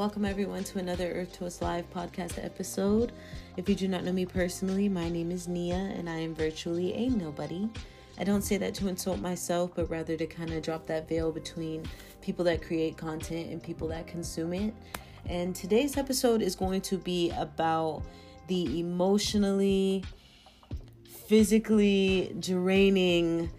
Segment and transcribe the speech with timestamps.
[0.00, 3.12] Welcome everyone to another Earth to Us Live podcast episode.
[3.58, 6.94] If you do not know me personally, my name is Nia and I am virtually
[6.94, 7.68] a nobody.
[8.18, 11.30] I don't say that to insult myself, but rather to kind of drop that veil
[11.30, 11.84] between
[12.22, 14.74] people that create content and people that consume it.
[15.26, 18.02] And today's episode is going to be about
[18.46, 20.02] the emotionally,
[21.26, 23.50] physically draining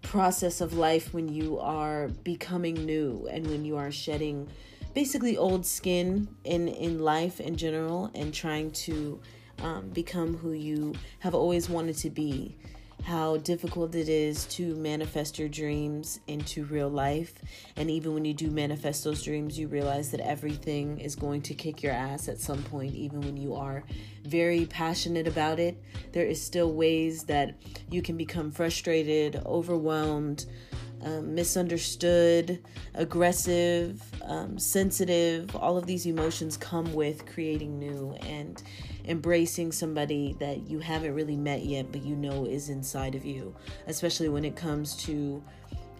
[0.00, 4.48] process of life when you are becoming new and when you are shedding
[4.94, 9.20] basically old skin in in life in general and trying to
[9.62, 12.56] um, become who you have always wanted to be
[13.02, 17.34] how difficult it is to manifest your dreams into real life.
[17.76, 21.54] And even when you do manifest those dreams, you realize that everything is going to
[21.54, 23.82] kick your ass at some point, even when you are
[24.24, 25.82] very passionate about it.
[26.12, 27.56] There is still ways that
[27.90, 30.46] you can become frustrated, overwhelmed,
[31.02, 32.62] um, misunderstood,
[32.94, 35.54] aggressive, um, sensitive.
[35.56, 38.62] All of these emotions come with creating new and
[39.06, 43.54] embracing somebody that you haven't really met yet, but you know is inside of you,
[43.86, 45.42] especially when it comes to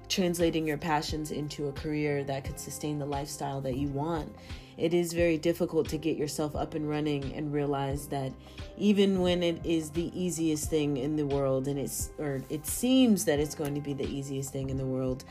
[0.09, 4.31] translating your passions into a career that could sustain the lifestyle that you want.
[4.77, 8.33] It is very difficult to get yourself up and running and realize that
[8.77, 13.25] even when it is the easiest thing in the world and it's or it seems
[13.27, 15.25] that it's going to be the easiest thing in the world,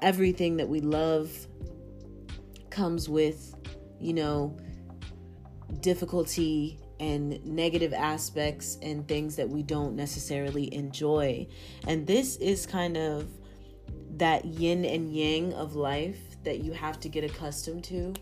[0.00, 1.30] everything that we love
[2.70, 3.54] comes with,
[4.00, 4.56] you know,
[5.80, 11.46] difficulty and negative aspects and things that we don't necessarily enjoy.
[11.86, 13.28] And this is kind of
[14.16, 18.14] that yin and yang of life that you have to get accustomed to.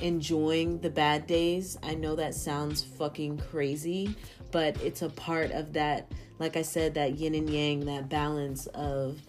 [0.00, 1.78] Enjoying the bad days.
[1.82, 4.16] I know that sounds fucking crazy,
[4.50, 8.66] but it's a part of that, like I said, that yin and yang, that balance
[8.68, 9.20] of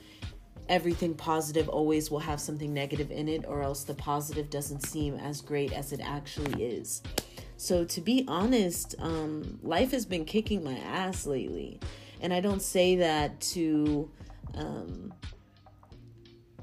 [0.70, 5.16] everything positive always will have something negative in it, or else the positive doesn't seem
[5.16, 7.02] as great as it actually is.
[7.58, 11.80] So, to be honest, um, life has been kicking my ass lately.
[12.22, 14.10] And I don't say that to
[14.56, 15.14] um,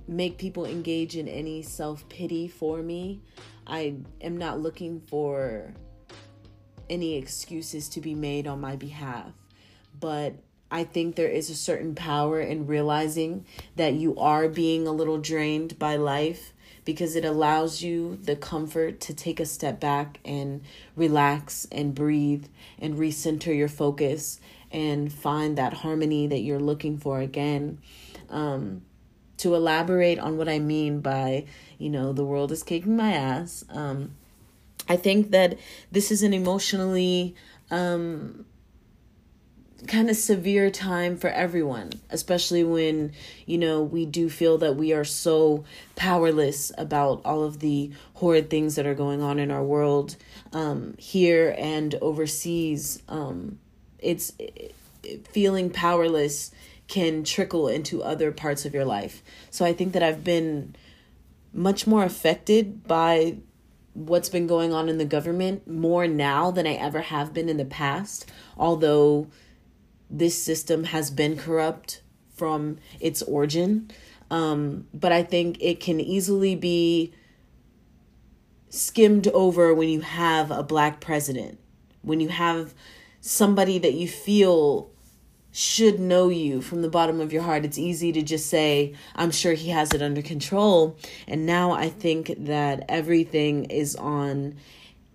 [0.06, 3.20] make people engage in any self pity for me.
[3.68, 5.74] I am not looking for
[6.88, 9.32] any excuses to be made on my behalf.
[9.98, 10.34] But
[10.70, 13.46] I think there is a certain power in realizing
[13.76, 16.52] that you are being a little drained by life
[16.84, 20.62] because it allows you the comfort to take a step back and
[20.96, 22.46] relax and breathe
[22.78, 24.40] and recenter your focus
[24.70, 27.78] and find that harmony that you're looking for again.
[28.30, 28.82] Um,
[29.38, 31.46] to elaborate on what I mean by,
[31.78, 34.12] you know, the world is kicking my ass, um,
[34.88, 35.58] I think that
[35.92, 37.34] this is an emotionally
[37.70, 38.46] um,
[39.86, 43.12] kind of severe time for everyone, especially when,
[43.46, 48.50] you know, we do feel that we are so powerless about all of the horrid
[48.50, 50.16] things that are going on in our world
[50.52, 53.02] um, here and overseas.
[53.08, 53.58] Um,
[53.98, 54.74] it's it,
[55.30, 56.50] feeling powerless
[56.88, 59.22] can trickle into other parts of your life.
[59.50, 60.74] So I think that I've been
[61.52, 63.36] much more affected by
[63.92, 67.56] what's been going on in the government more now than I ever have been in
[67.56, 68.30] the past.
[68.56, 69.28] Although
[70.10, 72.02] this system has been corrupt
[72.34, 73.90] from its origin.
[74.30, 77.12] Um, but I think it can easily be
[78.70, 81.58] skimmed over when you have a black president,
[82.02, 82.74] when you have
[83.20, 84.90] somebody that you feel
[85.58, 87.64] should know you from the bottom of your heart.
[87.64, 90.96] It's easy to just say, I'm sure he has it under control.
[91.26, 94.54] And now I think that everything is on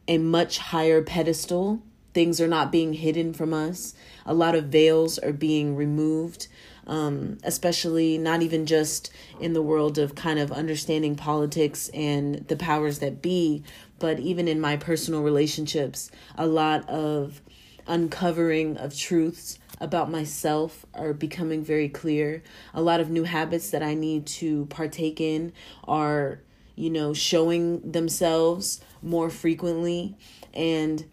[0.06, 1.82] a much higher pedestal
[2.14, 3.94] things are not being hidden from us.
[4.26, 6.48] A lot of veils are being removed,
[6.88, 12.56] um, especially not even just in the world of kind of understanding politics and the
[12.56, 13.64] powers that be,
[14.00, 17.42] but even in my personal relationships, a lot of
[17.88, 22.44] uncovering of truths about myself are becoming very clear.
[22.74, 26.40] A lot of new habits that I need to partake in are,
[26.76, 30.16] you know, showing themselves more frequently.
[30.54, 31.06] And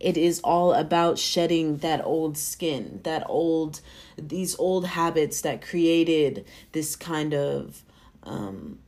[0.00, 3.80] it is all about shedding that old skin, that old,
[4.16, 7.82] these old habits that created this kind of
[8.22, 8.78] um,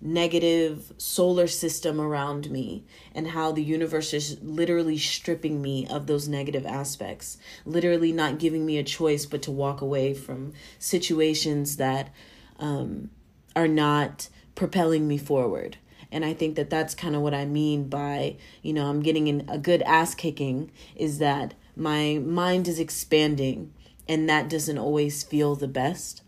[0.00, 6.28] negative solar system around me, and how the universe is literally stripping me of those
[6.28, 12.12] negative aspects, literally not giving me a choice but to walk away from situations that
[12.58, 13.10] um,
[13.54, 15.76] are not propelling me forward.
[16.12, 19.28] And I think that that's kind of what I mean by, you know, I'm getting
[19.28, 23.72] in a good ass kicking is that my mind is expanding
[24.08, 26.22] and that doesn't always feel the best.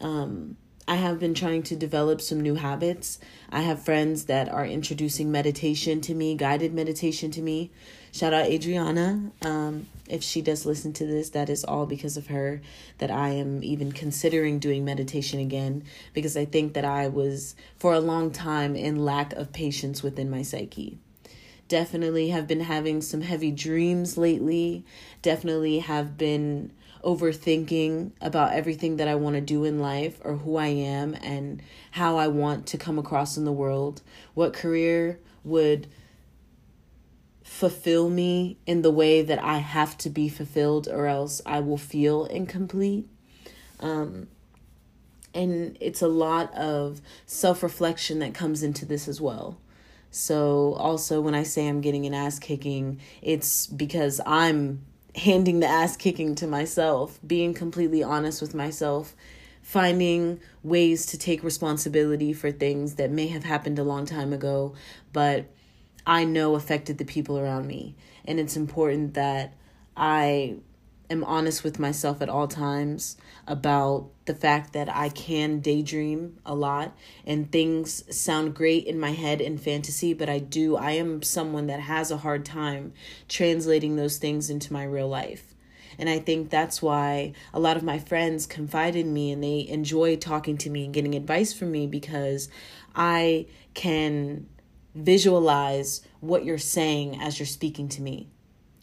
[0.00, 0.56] Um,
[0.88, 3.18] I have been trying to develop some new habits.
[3.50, 7.72] I have friends that are introducing meditation to me, guided meditation to me.
[8.12, 9.32] Shout out Adriana.
[9.42, 12.62] Um, if she does listen to this, that is all because of her
[12.98, 15.82] that I am even considering doing meditation again
[16.14, 20.30] because I think that I was for a long time in lack of patience within
[20.30, 20.98] my psyche.
[21.68, 24.84] Definitely have been having some heavy dreams lately.
[25.20, 26.70] Definitely have been
[27.06, 31.62] overthinking about everything that I want to do in life or who I am and
[31.92, 34.02] how I want to come across in the world.
[34.34, 35.86] What career would
[37.44, 41.78] fulfill me in the way that I have to be fulfilled or else I will
[41.78, 43.08] feel incomplete.
[43.78, 44.26] Um,
[45.32, 49.58] and it's a lot of self reflection that comes into this as well.
[50.10, 54.82] So, also, when I say I'm getting an ass kicking, it's because I'm
[55.16, 59.16] handing the ass kicking to myself, being completely honest with myself,
[59.62, 64.74] finding ways to take responsibility for things that may have happened a long time ago,
[65.12, 65.46] but
[66.06, 67.96] I know affected the people around me.
[68.24, 69.54] And it's important that
[69.96, 70.56] I
[71.10, 73.16] am honest with myself at all times
[73.46, 79.12] about the fact that I can daydream a lot and things sound great in my
[79.12, 82.92] head in fantasy, but I do, I am someone that has a hard time
[83.28, 85.54] translating those things into my real life.
[85.98, 89.66] And I think that's why a lot of my friends confide in me and they
[89.68, 92.48] enjoy talking to me and getting advice from me because
[92.94, 94.46] I can
[94.94, 98.28] visualize what you're saying as you're speaking to me.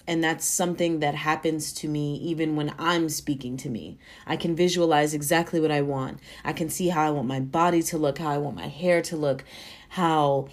[0.06, 3.98] And that's something that happens to me even when I'm speaking to me.
[4.28, 6.20] I can visualize exactly what I want.
[6.44, 9.02] I can see how I want my body to look, how I want my hair
[9.04, 9.44] to look,
[9.90, 10.50] how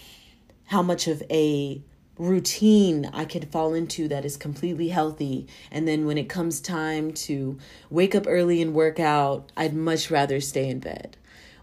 [0.66, 1.82] how much of a
[2.16, 5.48] routine I could fall into that is completely healthy.
[5.70, 7.58] And then when it comes time to
[7.88, 11.16] wake up early and work out, I'd much rather stay in bed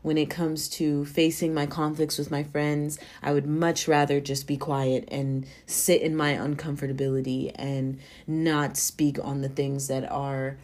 [0.08, 4.48] when it comes to facing my conflicts with my friends, I would much rather just
[4.48, 10.58] be quiet and sit in my uncomfortability and not speak on the things that are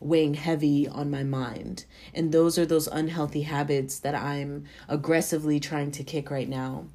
[0.00, 1.84] weighing heavy on my mind.
[2.14, 6.86] And those are those unhealthy habits that I'm aggressively trying to kick right now.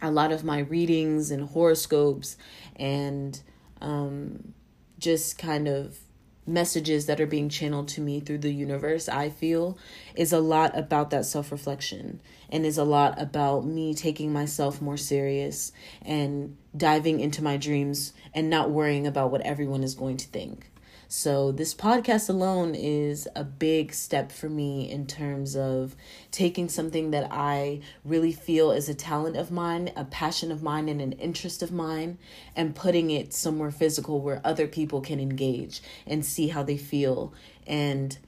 [0.00, 2.38] A lot of my readings and horoscopes
[2.74, 3.38] and
[3.82, 4.54] um,
[4.98, 5.98] just kind of
[6.46, 9.76] messages that are being channeled to me through the universe, I feel,
[10.14, 12.20] is a lot about that self reflection
[12.50, 15.72] and is a lot about me taking myself more serious
[16.02, 20.70] and diving into my dreams and not worrying about what everyone is going to think.
[21.08, 25.94] So, this podcast alone is a big step for me in terms of
[26.32, 30.88] taking something that I really feel is a talent of mine, a passion of mine,
[30.88, 32.18] and an interest of mine,
[32.56, 37.32] and putting it somewhere physical where other people can engage and see how they feel.
[37.68, 38.18] And,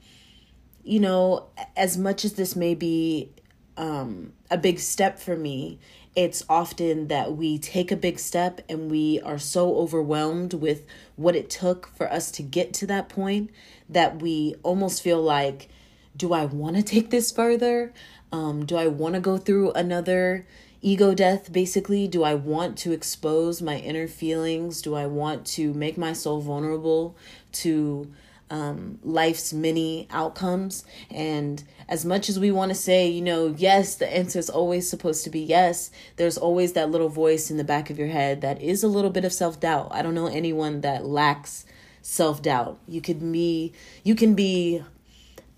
[0.81, 3.33] you know, as much as this may be
[3.75, 5.79] um, a big step for me,
[6.15, 10.85] it's often that we take a big step and we are so overwhelmed with
[11.15, 13.49] what it took for us to get to that point
[13.87, 15.69] that we almost feel like,
[16.17, 17.93] do I want to take this further?
[18.31, 20.45] Um, do I want to go through another
[20.81, 22.07] ego death basically?
[22.07, 24.81] Do I want to expose my inner feelings?
[24.81, 27.15] Do I want to make my soul vulnerable
[27.53, 28.11] to
[28.49, 30.83] um, life's many outcomes.
[31.09, 34.89] And as much as we want to say, you know, yes, the answer is always
[34.89, 38.41] supposed to be yes, there's always that little voice in the back of your head
[38.41, 39.89] that is a little bit of self doubt.
[39.91, 41.65] I don't know anyone that lacks
[42.01, 42.79] self doubt.
[42.87, 44.83] You could be, you can be,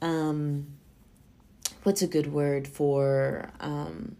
[0.01, 0.67] um,
[1.83, 4.15] what's a good word for, um,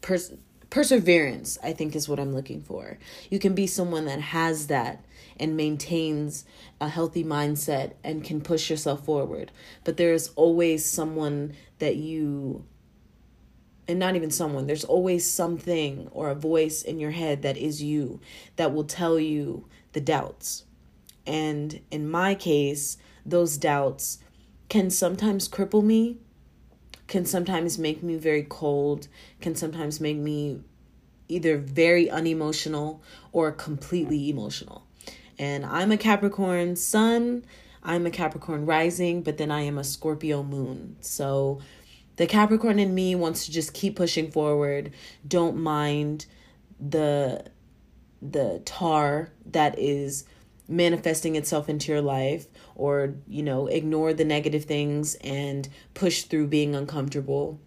[0.00, 0.32] pers-
[0.70, 2.98] perseverance, I think is what I'm looking for.
[3.30, 5.04] You can be someone that has that
[5.38, 6.44] and maintains
[6.80, 9.52] a healthy mindset and can push yourself forward.
[9.84, 12.64] But there's always someone that you
[13.88, 17.82] and not even someone, there's always something or a voice in your head that is
[17.82, 18.20] you
[18.56, 20.64] that will tell you the doubts.
[21.26, 24.18] And in my case, those doubts
[24.68, 26.18] can sometimes cripple me,
[27.06, 29.08] can sometimes make me very cold,
[29.40, 30.60] can sometimes make me
[31.28, 33.02] either very unemotional
[33.32, 34.86] or completely emotional.
[35.38, 37.44] And I'm a Capricorn sun,
[37.82, 40.96] I'm a Capricorn rising, but then I am a Scorpio moon.
[41.00, 41.60] So
[42.16, 44.92] the Capricorn in me wants to just keep pushing forward.
[45.26, 46.26] Don't mind
[46.80, 47.44] the
[48.20, 50.24] the tar that is
[50.66, 56.46] manifesting itself into your life or you know ignore the negative things and push through
[56.46, 57.58] being uncomfortable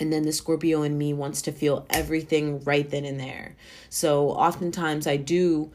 [0.00, 3.54] and then the Scorpio in me wants to feel everything right then and there.
[3.90, 5.72] So oftentimes I do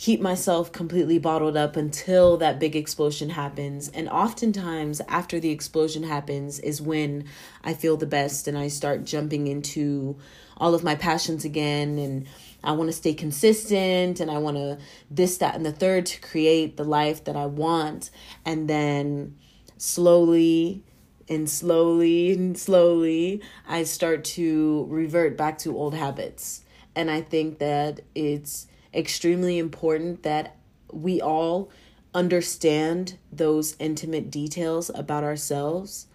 [0.00, 3.90] keep myself completely bottled up until that big explosion happens.
[3.90, 7.26] And oftentimes, after the explosion happens, is when
[7.62, 10.16] I feel the best and I start jumping into
[10.56, 11.98] all of my passions again.
[11.98, 12.26] And
[12.64, 14.78] I want to stay consistent and I want to
[15.10, 18.10] this, that, and the third to create the life that I want.
[18.46, 19.36] And then
[19.76, 20.82] slowly,
[21.28, 26.64] and slowly and slowly I start to revert back to old habits.
[26.96, 30.56] And I think that it's extremely important that
[30.92, 31.70] we all
[32.14, 36.06] understand those intimate details about ourselves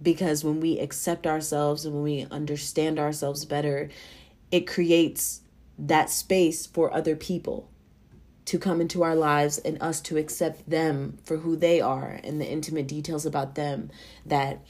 [0.00, 3.88] because when we accept ourselves and when we understand ourselves better,
[4.52, 5.40] it creates
[5.78, 7.68] that space for other people
[8.44, 12.40] to come into our lives and us to accept them for who they are and
[12.40, 13.90] the intimate details about them
[14.26, 14.60] that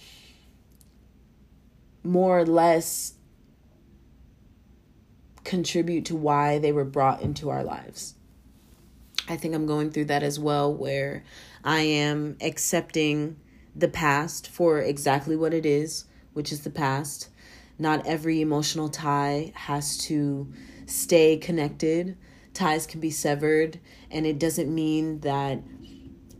[2.04, 3.13] more or less
[5.44, 8.14] contribute to why they were brought into our lives.
[9.28, 11.24] I think I'm going through that as well, where
[11.62, 13.36] I am accepting
[13.74, 17.28] the past for exactly what it is, which is the past.
[17.78, 20.52] Not every emotional tie has to
[20.86, 22.16] stay connected.
[22.52, 25.60] Ties can be severed, and it doesn't mean that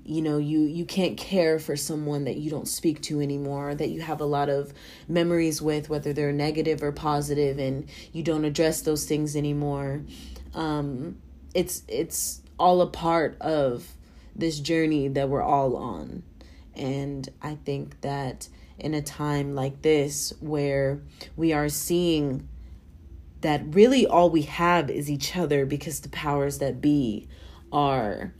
[0.04, 3.88] you know you you can't care for someone that you don't speak to anymore that
[3.88, 4.72] you have a lot of
[5.08, 10.02] memories with whether they're negative or positive and you don't address those things anymore.
[10.54, 11.18] Um
[11.54, 13.86] it's it's all a part of
[14.36, 16.22] this journey that we're all on.
[16.74, 21.00] And i think that in a time like this where
[21.36, 22.48] we are seeing
[23.40, 27.28] that really all we have is each other because the powers that be
[27.70, 28.32] are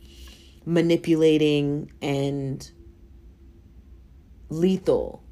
[0.65, 2.71] manipulating and
[4.49, 5.23] lethal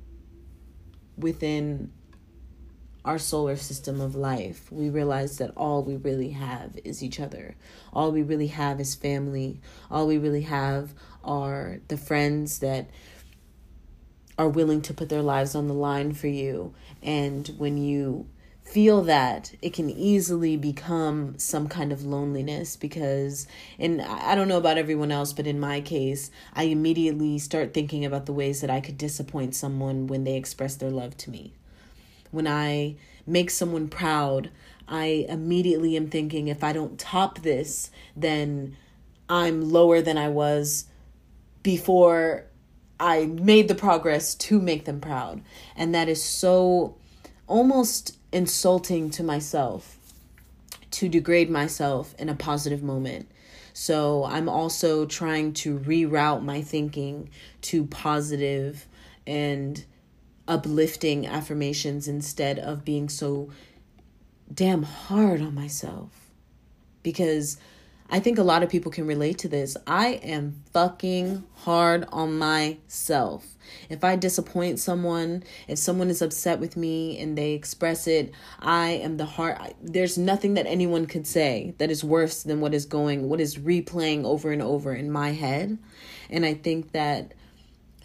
[1.18, 1.92] within
[3.06, 7.56] our solar system of life, we realize that all we really have is each other.
[7.92, 9.60] All we really have is family.
[9.92, 12.90] All we really have are the friends that
[14.38, 16.74] are willing to put their lives on the line for you.
[17.02, 18.28] And when you
[18.64, 23.46] feel that it can easily become some kind of loneliness because
[23.78, 28.06] and I don't know about everyone else but in my case I immediately start thinking
[28.06, 31.54] about the ways that I could disappoint someone when they express their love to me.
[32.32, 32.96] When I
[33.28, 34.50] make someone proud,
[34.88, 38.78] I immediately am thinking if I don't top this then
[39.30, 40.86] I'm lower than I was
[41.64, 42.46] before
[43.00, 45.42] I made the progress to make them proud.
[45.76, 46.96] And that is so
[47.48, 49.98] almost insulting to myself
[50.94, 53.28] to degrade myself in a positive moment.
[53.74, 57.30] So I'm also trying to reroute my thinking
[57.62, 58.88] to positive
[59.26, 59.84] and
[60.48, 63.50] uplifting affirmations instead of being so
[64.54, 66.12] damn hard on myself.
[67.02, 67.58] Because
[68.10, 69.76] I think a lot of people can relate to this.
[69.88, 73.48] I am fucking hard on myself.
[73.90, 78.90] If I disappoint someone, if someone is upset with me and they express it, I
[78.90, 79.58] am the hard.
[79.82, 83.58] There's nothing that anyone could say that is worse than what is going, what is
[83.58, 85.78] replaying over and over in my head.
[86.30, 87.34] And I think that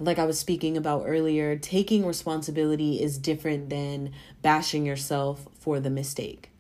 [0.00, 4.12] like I was speaking about earlier, taking responsibility is different than
[4.42, 6.50] bashing yourself for the mistake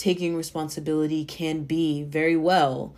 [0.00, 2.94] taking responsibility can be very well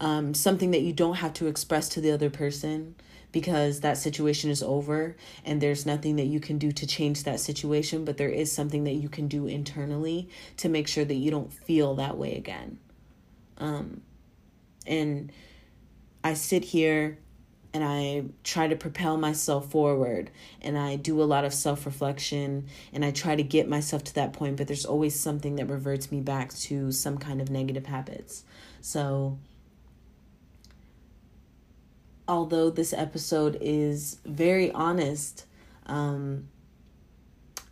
[0.00, 2.94] um, something that you don't have to express to the other person
[3.32, 5.14] because that situation is over
[5.44, 8.84] and there's nothing that you can do to change that situation, but there is something
[8.84, 10.26] that you can do internally
[10.56, 12.78] to make sure that you don't feel that way again.
[13.58, 14.00] Um,
[14.86, 15.30] and
[16.24, 17.18] I sit here
[17.74, 20.30] and I try to propel myself forward
[20.62, 24.14] and I do a lot of self reflection and I try to get myself to
[24.14, 27.86] that point, but there's always something that reverts me back to some kind of negative
[27.86, 28.44] habits.
[28.80, 29.38] So,
[32.26, 35.44] although this episode is very honest,
[35.86, 36.48] um,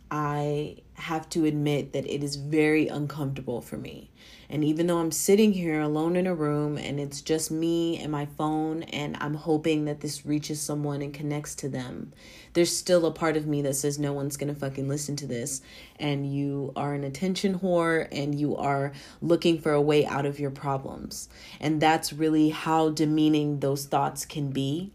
[0.09, 4.09] I have to admit that it is very uncomfortable for me.
[4.49, 8.11] And even though I'm sitting here alone in a room and it's just me and
[8.11, 12.13] my phone, and I'm hoping that this reaches someone and connects to them,
[12.53, 15.61] there's still a part of me that says no one's gonna fucking listen to this.
[15.99, 20.39] And you are an attention whore and you are looking for a way out of
[20.39, 21.27] your problems.
[21.59, 24.93] And that's really how demeaning those thoughts can be.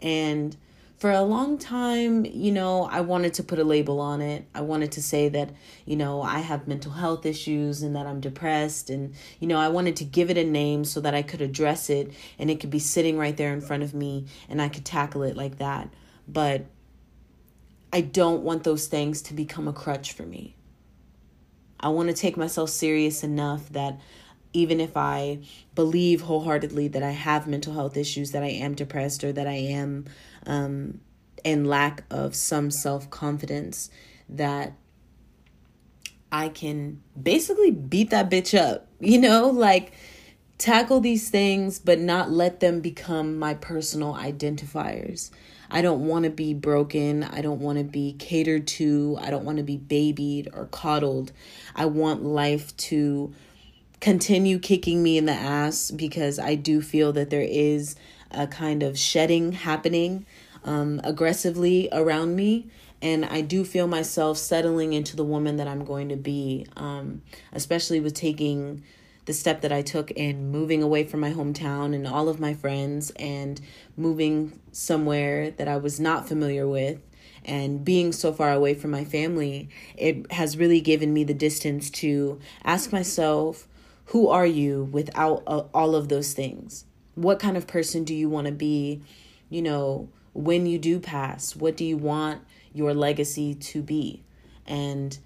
[0.00, 0.56] And
[1.04, 4.46] for a long time, you know, I wanted to put a label on it.
[4.54, 5.50] I wanted to say that,
[5.84, 8.88] you know, I have mental health issues and that I'm depressed.
[8.88, 11.90] And, you know, I wanted to give it a name so that I could address
[11.90, 14.86] it and it could be sitting right there in front of me and I could
[14.86, 15.90] tackle it like that.
[16.26, 16.64] But
[17.92, 20.56] I don't want those things to become a crutch for me.
[21.78, 24.00] I want to take myself serious enough that
[24.54, 25.40] even if I
[25.74, 29.56] believe wholeheartedly that I have mental health issues, that I am depressed, or that I
[29.56, 30.06] am
[30.46, 31.00] um,
[31.42, 33.90] in lack of some self confidence,
[34.28, 34.72] that
[36.32, 39.92] I can basically beat that bitch up, you know, like
[40.56, 45.30] tackle these things, but not let them become my personal identifiers.
[45.70, 47.24] I don't want to be broken.
[47.24, 49.18] I don't want to be catered to.
[49.20, 51.32] I don't want to be babied or coddled.
[51.74, 53.34] I want life to
[54.00, 57.96] continue kicking me in the ass because I do feel that there is
[58.30, 60.26] a kind of shedding happening
[60.64, 62.68] um, aggressively around me.
[63.00, 67.22] And I do feel myself settling into the woman that I'm going to be, um,
[67.52, 68.82] especially with taking
[69.26, 72.54] the step that I took in moving away from my hometown and all of my
[72.54, 73.60] friends and
[73.96, 77.00] moving somewhere that I was not familiar with
[77.44, 81.90] and being so far away from my family, it has really given me the distance
[81.90, 83.68] to ask myself,
[84.06, 86.84] who are you without uh, all of those things?
[87.14, 89.02] What kind of person do you want to be,
[89.48, 91.56] you know, when you do pass?
[91.56, 92.42] What do you want
[92.72, 94.24] your legacy to be?
[94.66, 95.16] And,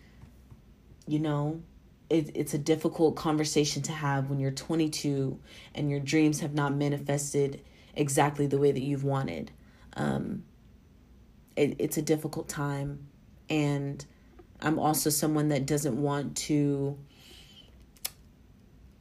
[1.07, 1.63] you know,
[2.11, 5.39] it, it's a difficult conversation to have when you're 22
[5.75, 7.63] and your dreams have not manifested
[7.95, 9.51] exactly the way that you've wanted.
[9.97, 10.45] Um,
[11.57, 13.09] it, it's a difficult time.
[13.51, 14.05] And
[14.61, 16.99] I'm also someone that doesn't want to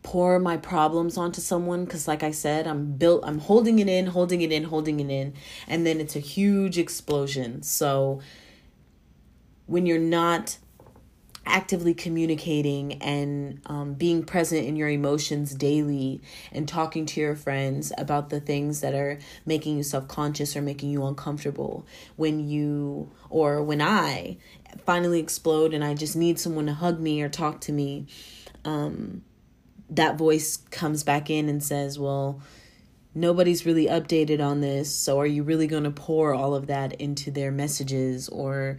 [0.07, 4.07] pour my problems onto someone because like i said i'm built i'm holding it in
[4.07, 5.33] holding it in holding it in
[5.67, 7.61] and then it's a huge explosion.
[7.61, 8.21] So
[9.65, 10.57] when you're not
[11.45, 16.21] actively communicating and um, being present in your emotions daily
[16.51, 20.89] and talking to your friends about the things that are making you self-conscious or making
[20.89, 21.85] you uncomfortable
[22.17, 24.35] when you or when i
[24.85, 28.05] finally explode and i just need someone to hug me or talk to me
[28.65, 29.21] um,
[29.89, 32.41] that voice comes back in and says, Well,
[33.15, 34.93] nobody's really updated on this.
[34.93, 38.77] So are you really going to pour all of that into their messages or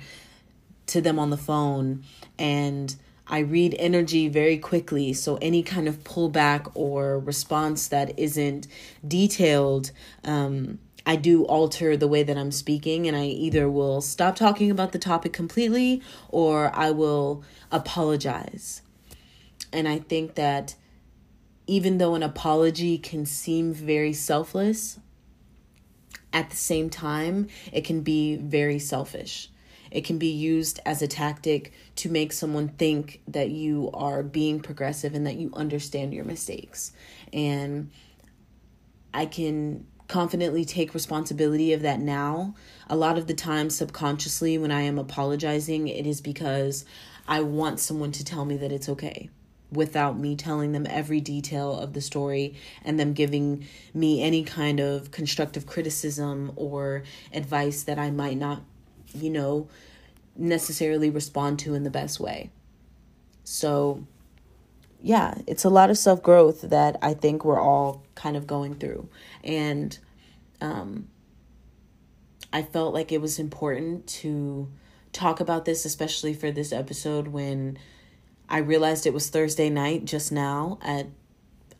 [0.86, 2.04] to them on the phone?
[2.38, 2.94] And
[3.26, 8.66] I read energy very quickly, so any kind of pullback or response that isn't
[9.06, 9.90] detailed,
[10.24, 14.70] um, I do alter the way that I'm speaking, and I either will stop talking
[14.70, 18.82] about the topic completely or I will apologize.
[19.72, 20.74] And I think that
[21.68, 24.98] even though an apology can seem very selfless,
[26.32, 29.50] at the same time, it can be very selfish.
[29.90, 34.60] It can be used as a tactic to make someone think that you are being
[34.60, 36.92] progressive and that you understand your mistakes.
[37.32, 37.90] And
[39.12, 42.54] I can confidently take responsibility of that now.
[42.88, 46.86] A lot of the time, subconsciously, when I am apologizing, it is because
[47.26, 49.28] I want someone to tell me that it's okay
[49.70, 52.54] without me telling them every detail of the story
[52.84, 57.02] and them giving me any kind of constructive criticism or
[57.32, 58.62] advice that I might not,
[59.14, 59.68] you know,
[60.36, 62.50] necessarily respond to in the best way.
[63.44, 64.06] So,
[65.02, 68.74] yeah, it's a lot of self growth that I think we're all kind of going
[68.74, 69.08] through.
[69.44, 69.98] And
[70.60, 71.08] um,
[72.52, 74.68] I felt like it was important to
[75.12, 77.78] talk about this, especially for this episode when
[78.48, 81.06] I realized it was Thursday night just now at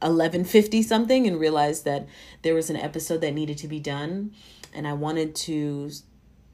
[0.02, 2.06] 11:50 something and realized that
[2.42, 4.32] there was an episode that needed to be done.
[4.74, 5.90] And I wanted to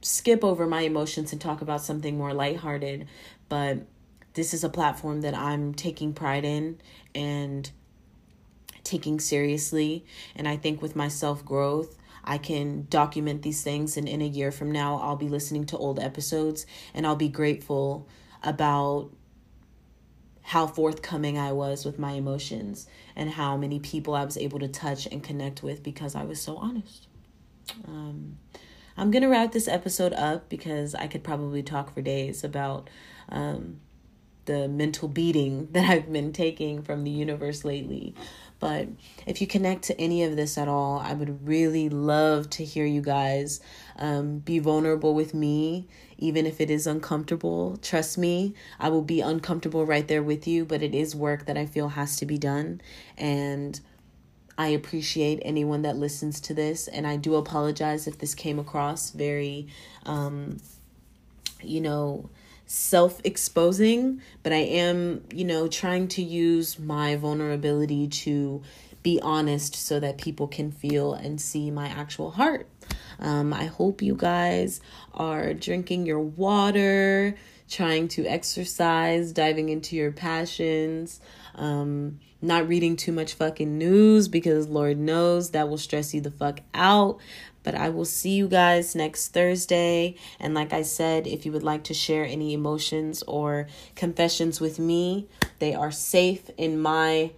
[0.00, 3.06] skip over my emotions and talk about something more lighthearted,
[3.48, 3.78] but
[4.34, 6.78] this is a platform that I'm taking pride in
[7.14, 7.70] and
[8.82, 10.04] taking seriously.
[10.36, 13.96] And I think with my self-growth I can document these things.
[13.96, 17.28] And in a year from now I'll be listening to old episodes and I'll be
[17.28, 18.06] grateful
[18.42, 19.10] about
[20.46, 24.68] how forthcoming I was with my emotions and how many people I was able to
[24.68, 27.08] touch and connect with because I was so honest.
[27.88, 28.36] Um,
[28.96, 32.90] I'm going to wrap this episode up because I could probably talk for days about
[33.30, 33.80] um,
[34.44, 38.14] the mental beating that I've been taking from the universe lately.
[38.64, 38.88] But
[39.26, 42.86] if you connect to any of this at all, I would really love to hear
[42.86, 43.60] you guys
[43.98, 47.76] um, be vulnerable with me, even if it is uncomfortable.
[47.82, 51.58] Trust me, I will be uncomfortable right there with you, but it is work that
[51.58, 52.80] I feel has to be done.
[53.18, 53.78] And
[54.56, 56.88] I appreciate anyone that listens to this.
[56.88, 59.66] And I do apologize if this came across very,
[60.06, 60.56] um,
[61.62, 62.30] you know,
[62.66, 68.62] self exposing, but I am, you know, trying to use my vulnerability to
[69.02, 72.66] be honest so that people can feel and see my actual heart.
[73.20, 74.80] Um, I hope you guys
[75.12, 77.36] are drinking your water,
[77.68, 81.20] trying to exercise, diving into your passions,
[81.54, 86.30] um, not reading too much fucking news because Lord knows that will stress you the
[86.30, 87.18] fuck out.
[87.62, 90.16] But I will see you guys next Thursday.
[90.38, 94.78] And like I said, if you would like to share any emotions or confessions with
[94.78, 95.26] me,
[95.58, 97.32] they are safe in my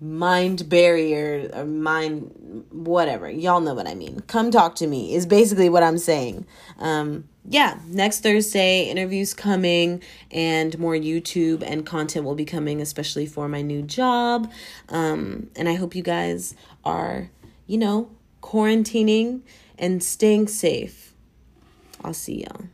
[0.00, 5.24] mind barrier or mind whatever y'all know what i mean come talk to me is
[5.24, 6.44] basically what i'm saying
[6.78, 13.26] um yeah next thursday interviews coming and more youtube and content will be coming especially
[13.26, 14.50] for my new job.
[14.88, 16.54] Um and i hope you guys
[16.84, 17.30] are
[17.66, 18.10] you know
[18.44, 19.40] quarantining
[19.78, 21.14] and staying safe.
[22.02, 22.66] I'll see y'all